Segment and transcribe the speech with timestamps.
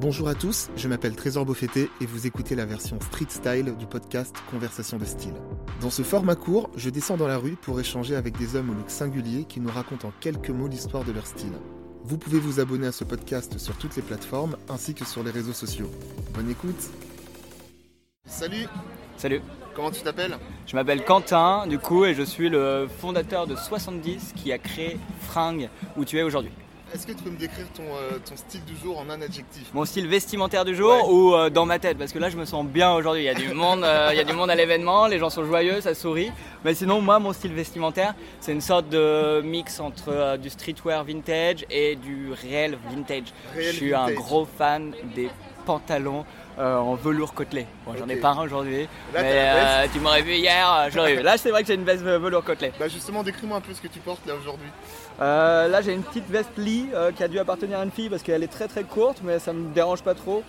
[0.00, 3.84] Bonjour à tous, je m'appelle Trésor Beaufetté et vous écoutez la version street style du
[3.84, 5.34] podcast Conversation de style.
[5.82, 8.72] Dans ce format court, je descends dans la rue pour échanger avec des hommes au
[8.72, 11.52] look singulier qui nous racontent en quelques mots l'histoire de leur style.
[12.02, 15.32] Vous pouvez vous abonner à ce podcast sur toutes les plateformes ainsi que sur les
[15.32, 15.90] réseaux sociaux.
[16.32, 16.88] Bonne écoute
[18.24, 18.68] Salut
[19.18, 19.42] Salut,
[19.74, 20.38] Comment tu t'appelles?
[20.66, 24.96] Je m'appelle Quentin du coup et je suis le fondateur de 70 qui a créé
[25.20, 26.52] Fringue où tu es aujourd'hui.
[26.92, 29.68] Est-ce que tu peux me décrire ton, euh, ton style du jour en un adjectif?
[29.72, 31.12] Mon style vestimentaire du jour Ouais.
[31.14, 31.96] ou euh, dans ma tête?
[31.96, 33.22] Parce que là je me sens bien aujourd'hui.
[33.22, 35.30] Il y a du monde, euh, il y a du monde à l'événement, les gens
[35.30, 36.32] sont joyeux, ça sourit.
[36.64, 41.64] Mais sinon moi mon style vestimentaire c'est une sorte de mix entre du streetwear vintage
[41.70, 43.32] et du réel vintage.
[43.54, 45.30] Réel je suis un gros fan des
[45.70, 46.24] pantalons
[46.58, 47.64] euh, en velours côtelé.
[47.86, 51.22] Bon, j'en ai pas un aujourd'hui, mais euh, tu m'aurais vu hier, euh, j'aurais vu.
[51.22, 52.72] Là c'est vrai que j'ai une veste velours côtelé.
[52.80, 54.66] Bah justement, décris-moi un peu ce que tu portes là aujourd'hui.
[55.20, 58.24] Euh, là j'ai une petite veste euh, qui a dû appartenir à une fille parce
[58.24, 60.42] qu'elle est très très courte mais ça me dérange pas trop.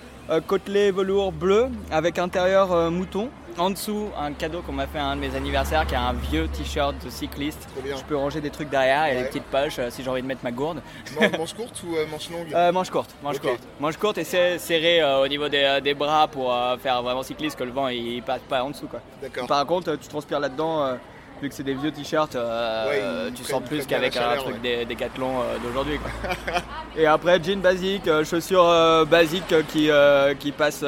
[0.48, 3.30] Côtelé velours bleu avec intérieur mouton.
[3.58, 6.14] En dessous un cadeau qu'on m'a fait à un de mes anniversaires qui est un
[6.14, 7.68] vieux t-shirt de cycliste.
[7.86, 9.22] Je peux ranger des trucs derrière et Ouais.
[9.24, 10.82] des petites poches euh, si j'ai envie de mettre ma gourde.
[11.20, 13.60] Man- manche courte ou euh, manche longue Euh, manche courte, manche courte.
[13.80, 17.64] Manche courte et c'est serré au niveau des, des bras pour faire vraiment cycliste que
[17.64, 19.02] le vent il passe pas en dessous quoi.
[19.22, 19.48] D'accord.
[19.48, 20.98] Par contre, tu transpires là-dedans,
[21.42, 24.60] vu que c'est des vieux t-shirts, euh, Ouais, tu sens plus qu'avec un truc ouais.
[24.80, 26.00] des décathlon euh, d'aujourd'hui.
[26.96, 29.90] Et après, jean basique, euh, chaussures euh, basiques qui,
[30.40, 30.86] qui, passent,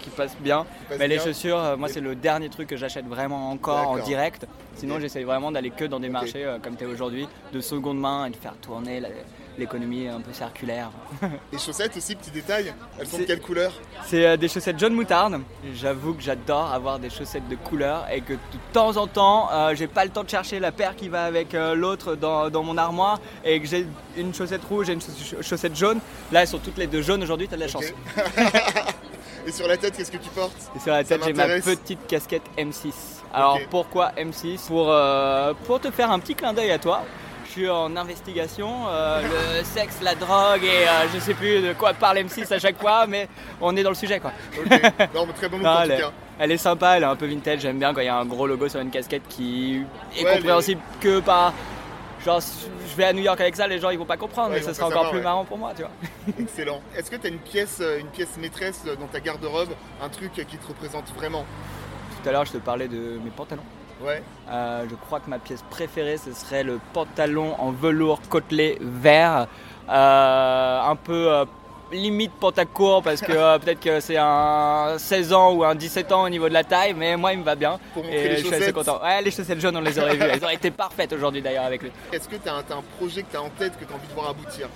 [0.00, 0.64] qui passent bien.
[0.88, 4.46] passe Mais les chaussures, moi, c'est le dernier truc que j'achète vraiment encore en direct.
[4.74, 5.02] Sinon, Ok.
[5.02, 8.30] j'essaye vraiment d'aller que dans des marchés comme tu es aujourd'hui, de seconde main et
[8.30, 9.08] de faire tourner la-
[9.58, 10.90] l'économie un peu circulaire.
[11.52, 12.72] Les chaussettes aussi, petit détail.
[12.98, 13.72] Elles sont de quelle couleur
[14.06, 15.40] C'est euh, des chaussettes jaune moutarde.
[15.74, 18.38] J'avoue que j'adore avoir des chaussettes de couleur et que de
[18.72, 21.54] temps en temps, euh, j'ai pas le temps de chercher la paire qui va avec
[21.54, 23.86] euh, l'autre dans, dans mon armoire et que j'ai
[24.16, 26.00] une chaussette rouge et une chauss- chaussette jaune.
[26.32, 27.84] Là, elles sont toutes les deux jaunes aujourd'hui, t'as de la chance.
[29.44, 32.06] Et sur la tête, qu'est-ce que tu portes Et sur la tête, j'ai ma petite
[32.06, 32.92] casquette M6.
[33.34, 37.02] Alors pourquoi M6 pour, euh, pour te faire un petit clin d'œil à toi.
[37.54, 39.20] Je suis en investigation, euh,
[39.58, 42.80] le sexe, la drogue et euh, je sais plus de quoi parle M6 à chaque
[42.80, 43.28] fois, mais
[43.60, 44.32] on est dans le sujet quoi.
[45.14, 46.12] Non, mais très bon mot Non, en elle, tout est, cas.
[46.38, 48.24] elle est sympa, elle est un peu vintage, j'aime bien quand il y a un
[48.24, 49.84] gros logo sur une casquette qui
[50.16, 51.52] est Ouais, compréhensible que par.
[52.24, 54.56] Genre, je vais à New York avec ça, les gens ils vont pas comprendre, Ouais,
[54.60, 55.24] mais ça sera encore savoir, plus ouais.
[55.24, 55.90] marrant pour moi, tu vois.
[56.40, 56.80] Excellent.
[56.96, 59.70] Est-ce que tu as une pièce, euh, une pièce maîtresse dans ta garde-robe,
[60.02, 61.44] un truc qui te représente vraiment?
[62.22, 63.64] Tout à l'heure, je te parlais de mes pantalons.
[64.04, 64.22] Ouais.
[64.50, 69.46] Euh, je crois que ma pièce préférée, ce serait le pantalon en velours côtelé vert,
[69.88, 71.44] euh, un peu euh,
[71.92, 76.24] limite pantacourt parce que euh, peut-être que c'est un 16 ans ou un 17 ans
[76.24, 77.78] au niveau de la taille, mais moi il me va bien.
[77.94, 78.74] Pour Et les je suis assez chaussettes.
[78.74, 79.00] content.
[79.02, 80.22] Ouais, les chaussettes jaunes, on les aurait vues.
[80.30, 81.90] Elles auraient été parfaites aujourd'hui d'ailleurs avec lui.
[82.12, 84.08] Est-ce que tu as, un projet que tu as en tête que tu as envie
[84.08, 84.68] de voir aboutir?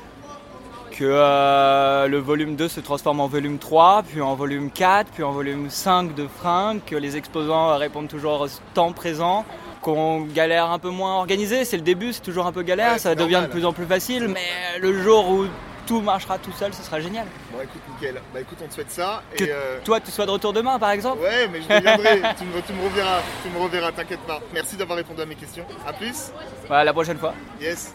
[0.91, 5.23] Que euh, le volume 2 se transforme en volume 3, puis en volume 4, puis
[5.23, 9.45] en volume 5 de fringues, que les exposants répondent toujours au temps présent,
[9.83, 11.65] qu'on galère un peu moins à organiser.
[11.65, 13.87] C'est le début, c'est toujours un peu galère, Ouais, ça devient de plus en plus
[13.87, 15.47] facile, mais le jour où
[15.87, 17.27] tout marchera tout seul, ce sera génial.
[17.53, 18.21] Bon, écoute, nickel.
[18.35, 19.23] Bah, écoute, on te souhaite ça.
[19.37, 22.21] Que Et, euh, toi, tu sois de retour demain, par exemple Ouais, mais je reviendrai.
[22.39, 23.21] tu, me, tu me reverras.
[23.43, 24.41] Tu me reverras, t'inquiète pas.
[24.53, 25.65] Merci d'avoir répondu à mes questions.
[25.87, 26.33] À plus.
[26.67, 27.35] Voilà, la prochaine fois.
[27.61, 27.95] Yes.